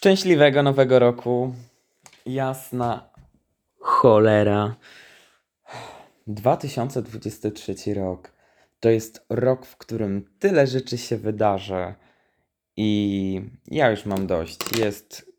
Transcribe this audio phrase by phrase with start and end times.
[0.00, 1.54] Szczęśliwego nowego roku.
[2.26, 3.10] Jasna
[3.78, 4.76] cholera.
[6.26, 8.32] 2023 rok
[8.80, 11.94] to jest rok, w którym tyle rzeczy się wydarzy.
[12.76, 14.78] I ja już mam dość.
[14.78, 15.32] Jest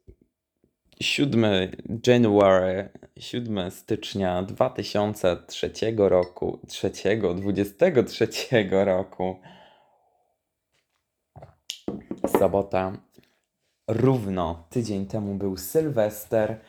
[0.99, 1.45] 7
[2.07, 6.91] January, 7 stycznia 2003 roku, 3,
[7.35, 8.27] 23
[8.71, 9.39] roku.
[12.39, 13.10] Sobota.
[13.91, 16.59] Równo tydzień temu był Sylwester.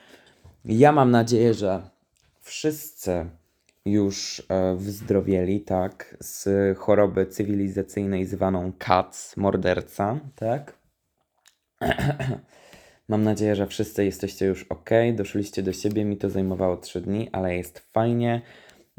[0.65, 1.83] Ja mam nadzieję, że
[2.41, 3.27] wszyscy
[3.85, 10.79] już e, wyzdrowieli, tak, z choroby cywilizacyjnej zwaną CATS, morderca, tak?
[13.09, 16.05] Mam nadzieję, że wszyscy jesteście już ok, doszliście do siebie.
[16.05, 18.43] Mi to zajmowało 3 dni, ale jest fajnie.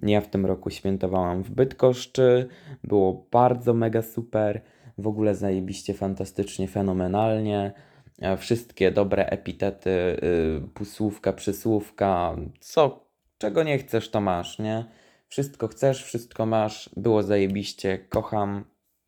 [0.01, 2.47] Ja w tym roku świętowałam w Bydgoszczy.
[2.83, 4.61] Było bardzo mega super.
[4.97, 7.73] W ogóle zajebiście, fantastycznie, fenomenalnie.
[8.21, 14.85] E, Wszystkie dobre epitety, y, półsłówka, przysłówka, co, czego nie chcesz, to masz, nie?
[15.27, 16.89] Wszystko chcesz, wszystko masz.
[16.97, 17.97] Było zajebiście.
[17.97, 18.65] Kocham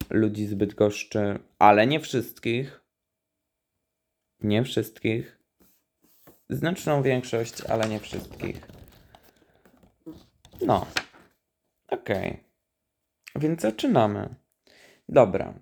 [0.10, 2.82] ludzi z Bydgoszczy, ale nie wszystkich.
[4.42, 5.40] Nie wszystkich.
[6.50, 8.68] Znaczną większość, ale nie wszystkich.
[10.62, 10.86] No.
[11.88, 12.44] Okej.
[13.36, 14.36] Więc zaczynamy.
[15.10, 15.54] Dobra.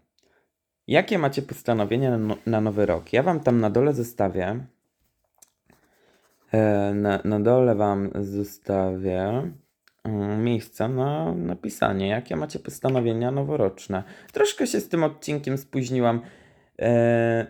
[0.88, 3.14] Jakie macie postanowienia na, no- na nowy rok?
[3.14, 4.66] Ja wam tam na dole zostawię.
[6.52, 9.52] E, na, na dole wam zostawię
[10.04, 14.04] mm, miejsca na napisanie, jakie macie postanowienia noworoczne.
[14.31, 16.22] Troszkę się z tym odcinkiem spóźniłam,
[16.80, 17.48] e,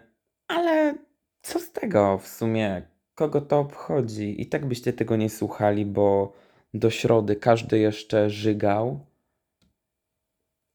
[0.48, 0.96] ale
[1.42, 2.82] co z tego w sumie?
[3.16, 4.42] Kogo to obchodzi?
[4.42, 6.34] I tak byście tego nie słuchali, bo
[6.74, 9.00] do środy każdy jeszcze żygał.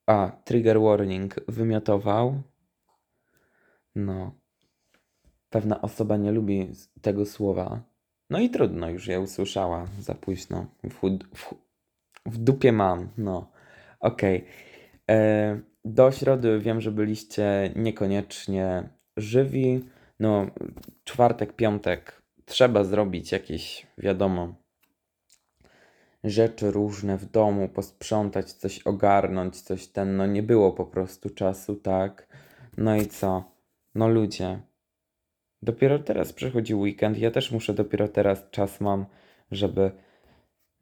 [0.08, 2.42] A, trigger warning, wymiotował.
[3.94, 4.32] No.
[5.50, 7.82] Pewna osoba nie lubi tego słowa.
[8.30, 10.66] No i trudno, już je usłyszała za późno.
[10.84, 11.54] W, w,
[12.26, 13.50] w dupie mam, no.
[14.00, 14.44] Okej.
[15.10, 19.84] E, Do środy wiem, że byliście niekoniecznie żywi.
[20.20, 20.46] No,
[21.04, 24.54] czwartek, piątek trzeba zrobić jakieś, wiadomo,
[26.24, 31.76] rzeczy różne w domu, posprzątać, coś ogarnąć, coś ten, no nie było po prostu czasu,
[31.76, 32.28] tak?
[32.76, 33.44] No i co?
[33.94, 34.60] No ludzie,
[35.62, 39.06] dopiero teraz przychodzi weekend, ja też muszę dopiero teraz czas mam,
[39.50, 39.90] żeby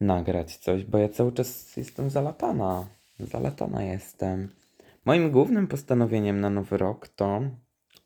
[0.01, 2.87] nagrać coś, bo ja cały czas jestem zalatana,
[3.19, 4.49] zalatana jestem.
[5.05, 7.43] Moim głównym postanowieniem na nowy rok to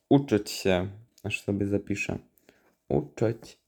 [0.09, 0.89] uczyć się,
[1.25, 2.19] aż sobie zapiszę,
[2.89, 3.59] uczyć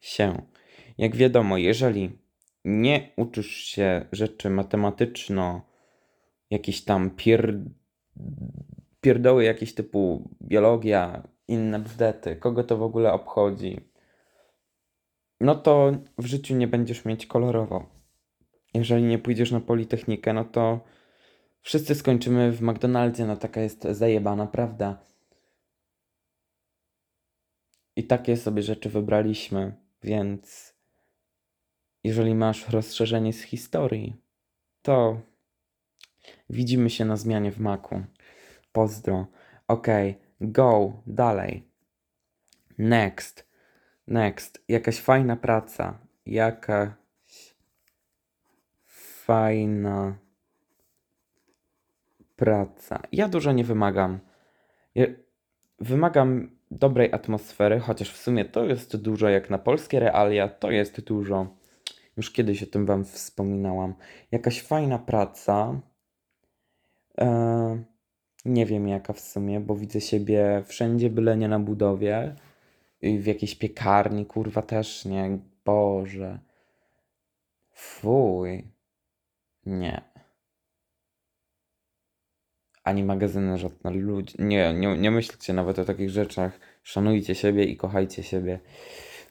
[0.00, 0.42] się.
[1.00, 2.18] Jak wiadomo, jeżeli
[2.64, 5.62] nie uczysz się rzeczy matematyczno,
[6.50, 7.58] jakieś tam pier...
[9.00, 13.80] pierdoły jakieś typu biologia, inne bzdety, kogo to w ogóle obchodzi,
[15.40, 17.86] no to w życiu nie będziesz mieć kolorowo.
[18.74, 20.80] Jeżeli nie pójdziesz na Politechnikę, no to
[21.60, 25.04] wszyscy skończymy w McDonaldzie, no taka jest zajebana prawda.
[27.96, 30.79] I takie sobie rzeczy wybraliśmy, więc
[32.04, 34.16] jeżeli masz rozszerzenie z historii,
[34.82, 35.20] to
[36.50, 38.02] widzimy się na zmianie w maku.
[38.72, 39.26] Pozdro.
[39.68, 41.68] Okej, go, dalej.
[42.78, 43.50] Next.
[44.06, 44.64] Next.
[44.68, 45.98] Jakaś fajna praca.
[46.26, 46.88] Jakaś
[49.26, 50.18] fajna
[52.36, 53.02] praca.
[53.12, 54.18] Ja dużo nie wymagam.
[54.94, 55.06] Ja
[55.80, 61.00] wymagam dobrej atmosfery, chociaż w sumie to jest dużo, jak na polskie realia, to jest
[61.00, 61.59] dużo.
[62.16, 63.94] Już kiedyś o tym Wam wspominałam.
[64.30, 65.80] Jakaś fajna praca.
[67.18, 67.84] E,
[68.44, 72.36] nie wiem jaka w sumie, bo widzę siebie wszędzie, byle nie na budowie.
[73.02, 75.38] I w jakiejś piekarni, kurwa też nie.
[75.64, 76.38] Boże.
[77.72, 78.68] Fuj.
[79.66, 80.02] Nie.
[82.84, 84.34] Ani magazyny żadne ludzi.
[84.38, 86.60] Nie, nie, nie myślcie nawet o takich rzeczach.
[86.82, 88.60] Szanujcie siebie i kochajcie siebie.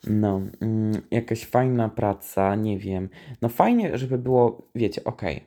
[0.07, 3.10] No, mm, jakaś fajna praca, nie wiem.
[3.42, 5.46] No fajnie, żeby było, wiecie, okej.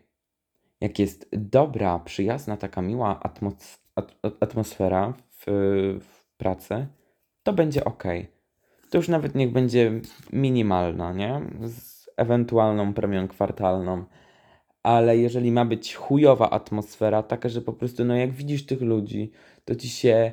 [0.80, 5.44] Jak jest dobra, przyjazna, taka miła atmos- at- at- atmosfera w,
[6.00, 6.86] w pracy,
[7.42, 8.04] to będzie ok.
[8.90, 10.00] To już nawet niech będzie
[10.32, 11.40] minimalna, nie?
[11.68, 14.04] Z ewentualną premią kwartalną.
[14.82, 19.30] Ale jeżeli ma być chujowa atmosfera, taka, że po prostu, no jak widzisz tych ludzi,
[19.64, 20.32] to ci się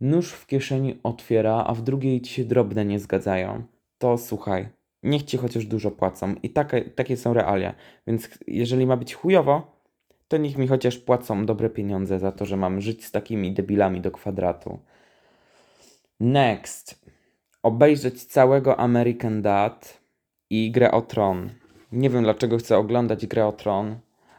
[0.00, 3.62] nóż w kieszeni otwiera, a w drugiej ci się drobne nie zgadzają,
[3.98, 4.68] to słuchaj,
[5.02, 6.34] niech ci chociaż dużo płacą.
[6.42, 7.74] I takie, takie są realia.
[8.06, 9.80] Więc jeżeli ma być chujowo,
[10.28, 14.00] to niech mi chociaż płacą dobre pieniądze za to, że mam żyć z takimi debilami
[14.00, 14.78] do kwadratu.
[16.20, 17.04] Next.
[17.62, 20.00] Obejrzeć całego American Dad
[20.50, 21.50] i Grę o Tron.
[21.92, 23.98] Nie wiem dlaczego chcę oglądać Grę o Tron,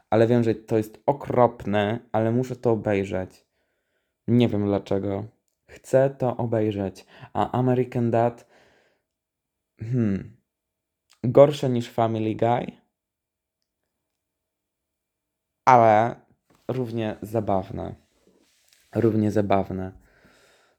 [0.10, 3.46] ale wiem, że to jest okropne, ale muszę to obejrzeć.
[4.28, 5.26] Nie wiem dlaczego.
[5.72, 7.06] Chcę to obejrzeć.
[7.34, 8.48] A American Dad.
[9.80, 10.38] Hmm.
[11.24, 12.72] Gorsze niż Family Guy.
[15.66, 16.16] Ale
[16.68, 17.96] równie zabawne.
[18.96, 19.92] Równie zabawne.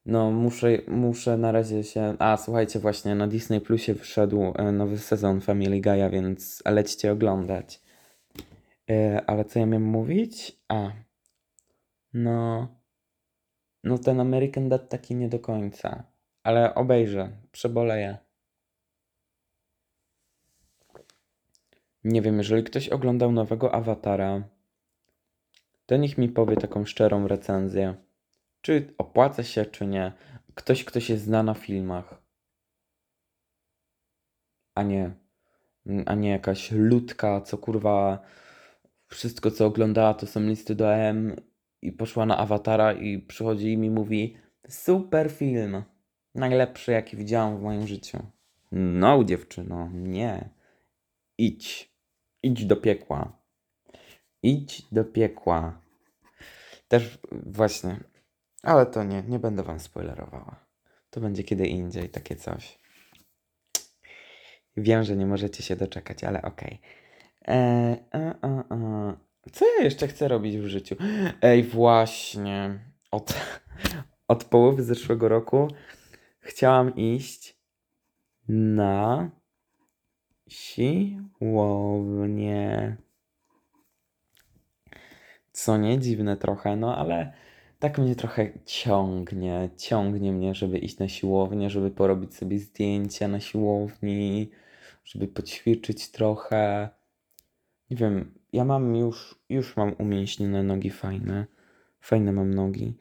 [0.06, 2.16] No, muszę, muszę na razie się.
[2.18, 7.80] A, słuchajcie, właśnie na Disney Plusie wyszedł e, nowy sezon Family Guy'a, więc lećcie oglądać.
[8.90, 10.58] E, ale co ja miałem mówić?
[10.68, 10.90] A.
[12.14, 12.68] No.
[13.84, 16.04] No, ten American Dad taki nie do końca.
[16.42, 18.18] Ale obejrzę, przeboleję.
[22.04, 24.42] Nie wiem, jeżeli ktoś oglądał nowego Awatara,
[25.86, 27.94] to niech mi powie taką szczerą recenzję.
[28.60, 30.12] Czy opłaca się, czy nie.
[30.54, 32.22] Ktoś, kto się zna na filmach.
[34.74, 35.10] A nie.
[36.06, 38.22] A nie jakaś ludka, co kurwa.
[39.06, 41.36] Wszystko, co oglądała, to są listy do M
[41.82, 44.36] i poszła na awatara i przychodzi i mi mówi:
[44.68, 45.82] Super film.
[46.34, 48.18] Najlepszy, jaki widziałam w moim życiu.
[48.72, 50.48] No, dziewczyno, nie.
[51.38, 51.92] Idź.
[52.42, 53.38] Idź do piekła.
[54.42, 55.80] Idź do piekła.
[56.88, 58.00] Też właśnie.
[58.62, 60.66] Ale to nie, nie będę wam spoilerowała.
[61.10, 62.78] To będzie kiedy indziej takie coś.
[64.76, 66.80] Wiem, że nie możecie się doczekać, ale okej.
[67.44, 69.31] Eee, a, a, a.
[69.52, 70.96] Co ja jeszcze chcę robić w życiu?
[71.42, 72.78] Ej, właśnie.
[73.10, 73.34] Od,
[74.28, 75.68] od połowy zeszłego roku
[76.40, 77.58] chciałam iść
[78.48, 79.30] na
[80.48, 82.16] siłownię.
[85.52, 87.32] Co nie dziwne trochę, no ale
[87.78, 89.70] tak mnie trochę ciągnie.
[89.76, 94.50] Ciągnie mnie, żeby iść na siłownię, żeby porobić sobie zdjęcia na siłowni,
[95.04, 96.88] żeby poćwiczyć trochę.
[97.90, 101.46] Nie wiem, ja mam już, już mam umięśnione nogi fajne.
[102.00, 102.96] Fajne mam nogi,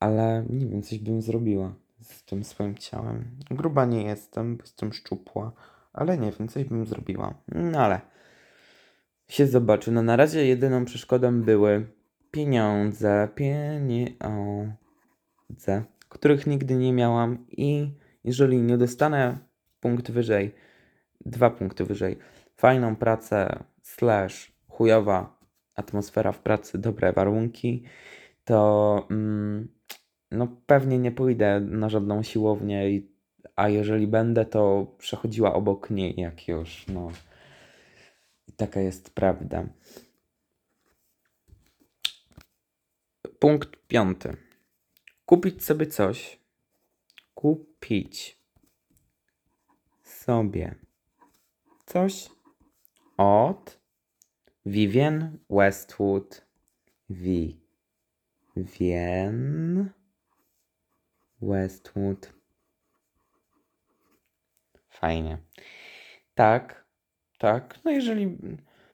[0.00, 3.36] ale nie wiem, coś bym zrobiła z tym swoim ciałem.
[3.50, 5.52] Gruba nie jestem, jestem szczupła,
[5.92, 7.34] ale nie wiem, coś bym zrobiła.
[7.48, 8.00] No ale
[9.28, 9.92] się zobaczy.
[9.92, 11.86] No na razie jedyną przeszkodą były
[12.30, 14.74] pieniądze, pieniądze,
[16.08, 17.94] których nigdy nie miałam i
[18.24, 19.38] jeżeli nie dostanę
[19.80, 20.54] punkt wyżej,
[21.26, 22.18] dwa punkty wyżej,
[22.56, 25.36] fajną pracę, slash chujowa
[25.74, 27.84] atmosfera w pracy, dobre warunki,
[28.44, 29.68] to mm,
[30.30, 33.02] no pewnie nie pójdę na żadną siłownię,
[33.56, 37.12] a jeżeli będę, to przechodziła obok niej jak już, no.
[38.56, 39.66] Taka jest prawda.
[43.38, 44.36] Punkt piąty.
[45.26, 46.40] Kupić sobie coś.
[47.34, 48.38] Kupić
[50.02, 50.74] sobie
[51.86, 52.30] coś
[53.16, 53.79] od
[54.66, 56.46] Vivienne Westwood.
[58.56, 59.90] Vivienne
[61.42, 62.32] Westwood.
[64.88, 65.38] Fajnie.
[66.34, 66.84] Tak,
[67.38, 67.78] tak.
[67.84, 68.38] No jeżeli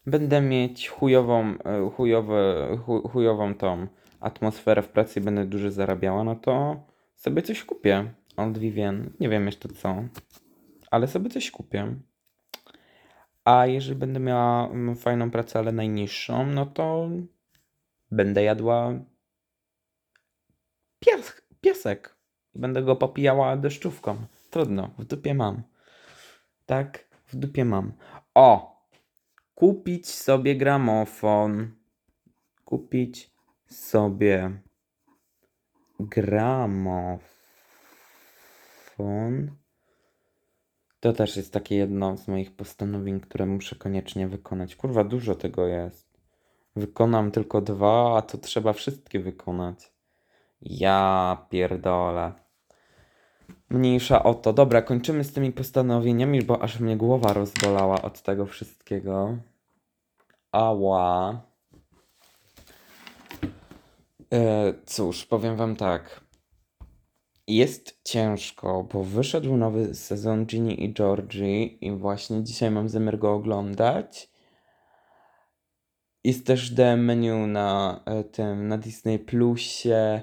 [0.07, 3.87] będę mieć chujową, e, chujowe, chu- chujową tą
[4.21, 6.83] atmosferę w pracy i będę dużo zarabiała, no to
[7.17, 9.13] sobie coś kupię od Vivien.
[9.21, 10.05] Nie wiem jeszcze co,
[10.91, 11.97] ale sobie coś kupię.
[13.47, 17.09] A jeżeli będę miała mm, fajną pracę, ale najniższą, no to
[18.11, 18.93] będę jadła
[21.05, 22.17] pias- piasek.
[22.55, 24.17] Będę go popijała deszczówką.
[24.51, 25.63] Trudno, w dupie mam.
[26.67, 27.93] Tak, w dupie mam.
[28.35, 28.77] O!
[29.55, 31.71] Kupić sobie gramofon.
[32.65, 33.31] Kupić
[33.67, 34.61] sobie
[36.01, 37.27] gramofon.
[41.01, 44.77] To też jest takie jedno z moich postanowień, które muszę koniecznie wykonać.
[44.77, 46.21] Kurwa, dużo tego jest.
[46.77, 49.93] Wykonam tylko dwa, a to trzeba wszystkie wykonać.
[50.63, 52.33] Ja pierdolę.
[53.71, 54.53] Mniejsza o to.
[54.53, 59.37] Dobra, kończymy z tymi postanowieniami, bo aż mnie głowa rozbolała od tego wszystkiego.
[60.53, 61.41] Ała.
[64.33, 66.26] E, cóż, powiem wam tak.
[67.49, 73.35] Jest ciężko, bo wyszedł nowy sezon Ginny i Georgie i właśnie dzisiaj mam zamiar go
[73.35, 74.31] oglądać.
[76.25, 80.23] Jest też The Menu na e, tym, na Disney Plusie,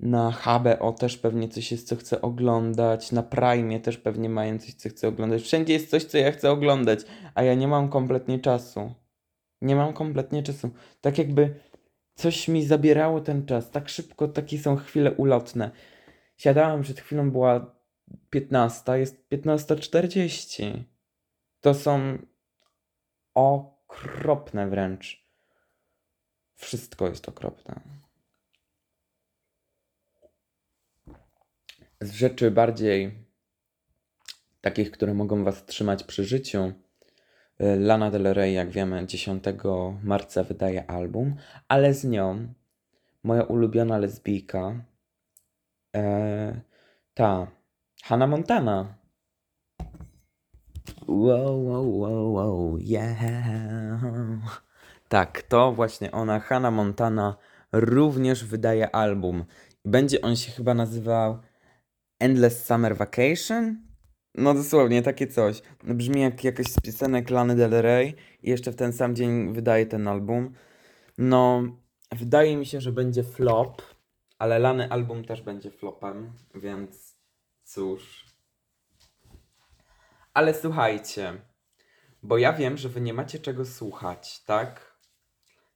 [0.00, 4.74] na HBO też pewnie coś jest, co chcę oglądać, na Prime też pewnie mają coś,
[4.74, 5.42] co chcę oglądać.
[5.42, 7.00] Wszędzie jest coś, co ja chcę oglądać,
[7.34, 8.94] a ja nie mam kompletnie czasu.
[9.60, 10.70] Nie mam kompletnie czasu.
[11.00, 11.54] Tak jakby
[12.14, 13.70] coś mi zabierało ten czas.
[13.70, 15.70] Tak szybko, takie są chwile ulotne.
[16.42, 17.74] Siadałem przed chwilą, była
[18.30, 20.82] 15, jest 15.40.
[21.60, 22.18] To są
[23.34, 25.26] okropne wręcz.
[26.54, 27.80] Wszystko jest okropne.
[32.00, 33.26] Z rzeczy bardziej
[34.60, 36.72] takich, które mogą Was trzymać przy życiu.
[37.60, 39.44] y, Lana Del Rey, jak wiemy, 10
[40.02, 41.36] marca wydaje album,
[41.68, 42.54] ale z nią
[43.22, 44.91] moja ulubiona lesbijka,
[45.96, 46.60] e,
[47.14, 47.46] ta
[48.02, 48.98] Hannah Montana.
[51.08, 53.20] Wow, wow, wow, wow, yeah.
[55.08, 57.36] Tak, to właśnie ona, Hannah Montana,
[57.72, 59.44] również wydaje album.
[59.84, 61.38] Będzie on się chyba nazywał
[62.20, 63.76] Endless Summer Vacation?
[64.34, 65.62] No dosłownie, takie coś.
[65.84, 69.86] Brzmi jak jakaś z piosenek Lany Del Rey i jeszcze w ten sam dzień wydaje
[69.86, 70.52] ten album.
[71.18, 71.62] No,
[72.12, 73.82] wydaje mi się, że będzie flop,
[74.42, 77.16] ale Lany album też będzie flopem, więc
[77.64, 78.26] cóż.
[80.34, 81.32] Ale słuchajcie,
[82.22, 84.98] bo ja wiem, że wy nie macie czego słuchać, tak?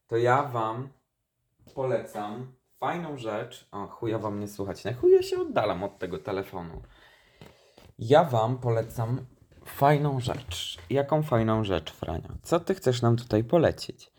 [0.06, 0.88] To ja wam
[1.74, 3.68] polecam fajną rzecz.
[3.72, 4.84] O, chuja wam nie słuchać.
[4.84, 6.82] Na chuja się oddalam od tego telefonu.
[7.98, 9.26] Ja wam polecam
[9.64, 10.78] fajną rzecz.
[10.90, 12.28] Jaką fajną rzecz, Franio?
[12.42, 14.12] Co ty chcesz nam tutaj polecić?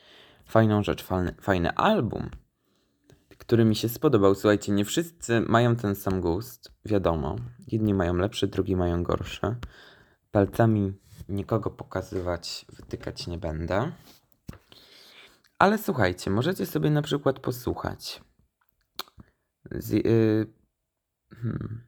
[0.45, 2.29] Fajną rzecz, fajny, fajny album,
[3.37, 4.35] który mi się spodobał.
[4.35, 7.35] Słuchajcie, nie wszyscy mają ten sam gust, wiadomo.
[7.67, 9.55] Jedni mają lepszy, drugi mają gorszy.
[10.31, 10.93] Palcami
[11.29, 13.91] nikogo pokazywać, wytykać nie będę.
[15.59, 18.21] Ale słuchajcie, możecie sobie na przykład posłuchać.
[19.71, 20.47] Z, y,
[21.41, 21.81] hmm.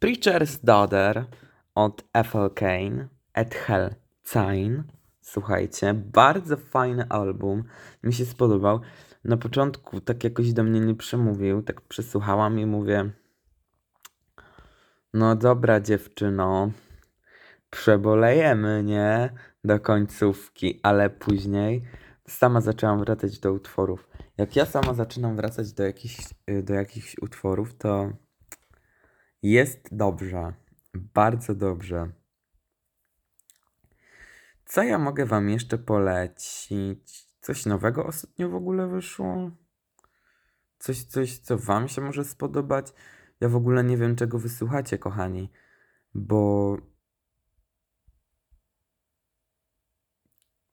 [0.00, 1.26] Preacher's Daughter
[1.74, 3.94] od Ethel Kane, Ethel
[4.32, 4.84] Cain.
[5.20, 7.64] Słuchajcie, bardzo fajny album.
[8.02, 8.80] Mi się spodobał.
[9.24, 13.10] Na początku tak jakoś do mnie nie przemówił, tak przesłuchałam i mówię
[15.14, 16.70] no dobra dziewczyno,
[17.70, 19.32] przebolejemy, nie?
[19.64, 21.82] Do końcówki, ale później
[22.28, 24.08] sama zaczęłam wracać do utworów.
[24.36, 26.16] Jak ja sama zaczynam wracać do jakichś,
[26.50, 28.12] y, do jakichś utworów, to
[29.42, 30.52] jest dobrze.
[30.94, 32.12] Bardzo dobrze.
[34.64, 37.27] Co ja mogę wam jeszcze polecić?
[37.48, 39.50] Coś nowego ostatnio w ogóle wyszło?
[40.78, 42.94] Coś, coś, co wam się może spodobać?
[43.40, 45.50] Ja w ogóle nie wiem, czego wysłuchacie, kochani,
[46.14, 46.76] bo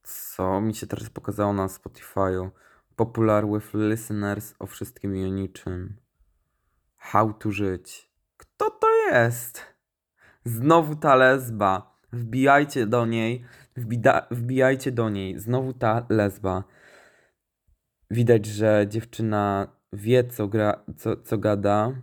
[0.03, 2.49] co mi się teraz pokazało na Spotify'u?
[2.95, 5.97] Popular with listeners o wszystkim i o niczym.
[6.97, 8.11] How to żyć.
[8.37, 9.61] Kto to jest?
[10.45, 11.95] Znowu ta lesba.
[12.13, 13.45] Wbijajcie do niej.
[13.77, 15.39] Wbida- wbijajcie do niej.
[15.39, 16.63] Znowu ta lesba.
[18.11, 22.01] Widać, że dziewczyna wie, co, gra, co, co gada.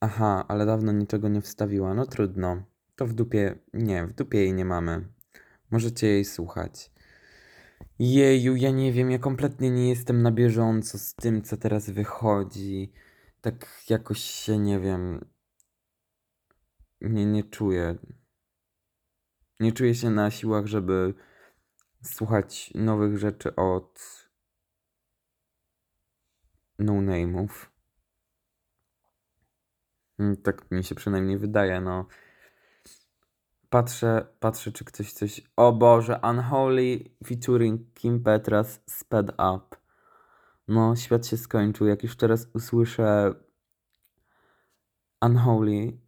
[0.00, 1.94] Aha, ale dawno niczego nie wstawiła.
[1.94, 2.62] No trudno.
[2.96, 3.58] To w dupie.
[3.72, 5.08] Nie, w dupie jej nie mamy.
[5.70, 6.90] Możecie jej słuchać.
[7.98, 12.92] Jeju, ja nie wiem, ja kompletnie nie jestem na bieżąco z tym, co teraz wychodzi.
[13.40, 15.24] Tak jakoś się, nie wiem.
[17.00, 17.98] Nie, nie czuję.
[19.62, 21.14] Nie czuję się na siłach, żeby
[22.02, 24.00] słuchać nowych rzeczy od
[26.78, 27.48] no-name'ów.
[30.18, 32.06] Mm, Tak mi się przynajmniej wydaje, no.
[33.70, 35.40] Patrzę, patrzę, czy ktoś coś.
[35.56, 39.76] O Boże, Unholy featuring Kim Petras Sped Up.
[40.68, 41.86] No, świat się skończył.
[41.86, 43.34] Jak już teraz usłyszę
[45.20, 45.98] Unholy,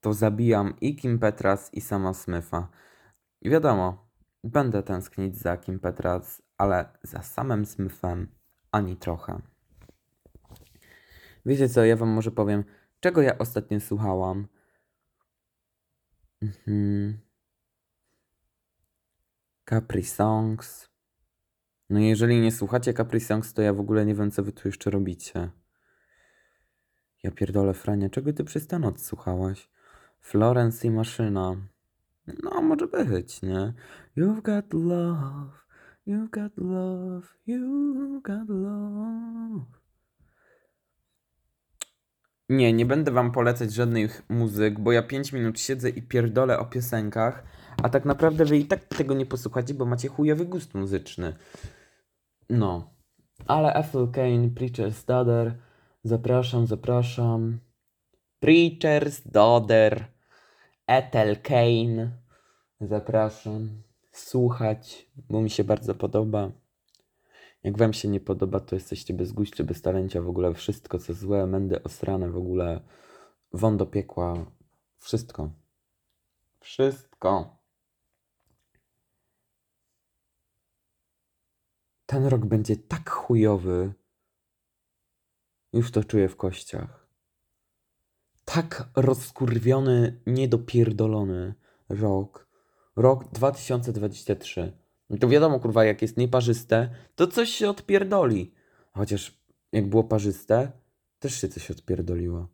[0.00, 2.12] to zabijam i Kim Petras, i sama.
[3.40, 4.10] I wiadomo,
[4.44, 8.28] będę tęsknić za Kim Petras, ale za samym Smithem
[8.72, 9.42] ani trochę.
[11.46, 12.64] Wiecie co, ja wam może powiem,
[13.00, 14.48] czego ja ostatnio słuchałam.
[16.42, 17.18] Mhm.
[19.70, 20.90] Capri Songs.
[21.90, 24.68] No jeżeli nie słuchacie Capri Songs, to ja w ogóle nie wiem, co wy tu
[24.68, 25.50] jeszcze robicie.
[27.22, 29.70] Ja pierdolę, Frania, czego ty przez tę noc słuchałaś?
[30.20, 31.56] Florence i Maszyna.
[32.42, 33.72] No, może być, nie?
[34.16, 35.66] You've got love,
[36.06, 39.80] you've got love, you've got love.
[42.48, 46.64] Nie, nie będę wam polecać żadnych muzyk, bo ja 5 minut siedzę i pierdolę o
[46.64, 47.44] piosenkach,
[47.82, 51.36] a tak naprawdę wy i tak tego nie posłuchacie, bo macie chujowy gust muzyczny.
[52.50, 52.90] No.
[53.46, 55.58] Ale Ethel Kane, Preacher's Daughter,
[56.04, 57.58] zapraszam, zapraszam.
[58.40, 60.06] Preacher's Daughter,
[60.86, 62.10] Ethel Kane,
[62.80, 63.82] zapraszam.
[64.12, 66.52] Słuchać, bo mi się bardzo podoba.
[67.62, 71.14] Jak wam się nie podoba, to jesteście bez guście, bez talencia, w ogóle wszystko co
[71.14, 72.80] złe, mędy osrane, w ogóle
[73.52, 74.46] won do piekła,
[74.98, 75.50] wszystko.
[76.60, 77.56] Wszystko.
[82.06, 83.92] Ten rok będzie tak chujowy.
[85.72, 86.99] Już to czuję w kościach.
[88.54, 91.54] Tak rozkurwiony, niedopierdolony
[91.88, 92.48] rok.
[92.96, 94.72] Rok 2023.
[95.10, 98.54] No To wiadomo, kurwa, jak jest nieparzyste, to coś się odpierdoli.
[98.92, 99.40] Chociaż
[99.72, 100.72] jak było parzyste,
[101.18, 102.48] też się coś odpierdoliło.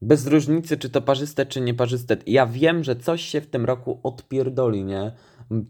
[0.00, 2.16] Bez różnicy, czy to parzyste, czy nieparzyste.
[2.26, 5.12] Ja wiem, że coś się w tym roku odpierdoli, nie?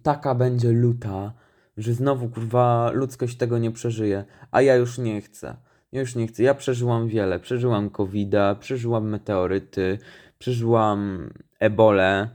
[0.03, 1.35] Taka będzie luta,
[1.77, 4.25] że znowu, kurwa, ludzkość tego nie przeżyje.
[4.51, 5.57] A ja już nie chcę.
[5.93, 6.43] Już nie chcę.
[6.43, 7.41] Ja przeżyłam wiele.
[7.41, 9.99] Przeżyłam COVID-a, przeżyłam meteoryty,
[10.39, 11.31] przeżyłam
[11.61, 12.29] ebolę,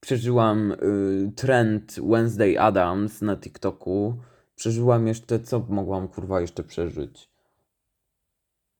[0.00, 4.16] przeżyłam y, trend Wednesday Adams na TikToku.
[4.54, 7.28] Przeżyłam jeszcze, co mogłam, kurwa, jeszcze przeżyć?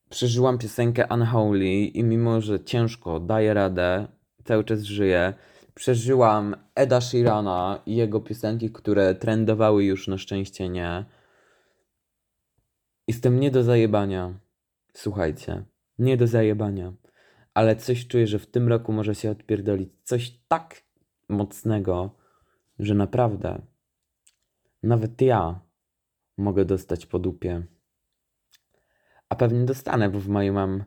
[0.09, 4.07] przeżyłam piosenkę Unholy i mimo, że ciężko daję radę,
[4.45, 5.35] cały czas żyję.
[5.75, 11.05] Przeżyłam Eda Sheerana i jego piosenki, które trendowały już na szczęście nie.
[13.09, 14.39] Jestem nie do zajebania.
[14.95, 15.65] Słuchajcie,
[15.99, 16.93] nie do zajebania.
[17.55, 20.83] Ale coś czuję, że w tym roku może się odpierdolić coś tak
[21.29, 22.11] mocnego,
[22.79, 23.63] że naprawdę
[24.83, 25.61] nawet ja
[26.37, 27.67] mogę dostać po dupie.
[29.29, 30.85] A pewnie dostanę, bo w maju mam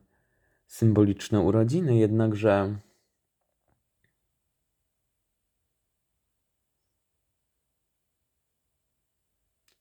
[0.67, 2.79] symboliczne urodziny, jednakże.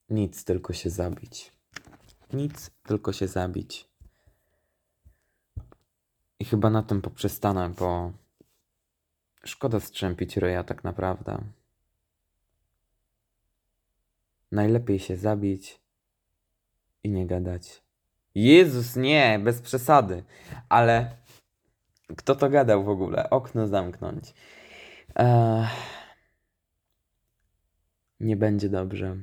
[0.09, 1.60] Nic, tylko się zabić.
[2.33, 3.89] Nic, tylko się zabić.
[6.39, 8.13] I chyba na tym poprzestanę, bo
[9.45, 11.45] szkoda strzępić roja tak naprawdę.
[14.53, 15.81] Najlepiej się zabić
[17.05, 17.83] i nie gadać.
[18.35, 20.25] Jezus, nie, bez przesady.
[20.69, 21.17] Ale
[22.17, 23.31] kto to gadał w ogóle?
[23.31, 24.35] Okno zamknąć.
[25.15, 26.01] Ech.
[28.21, 29.17] Nie będzie dobrze.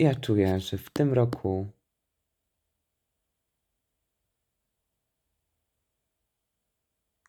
[0.00, 1.66] Ja czuję, że w tym roku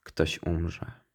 [0.04, 1.09] ktoś umrze.